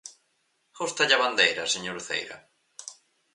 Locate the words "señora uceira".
1.73-2.37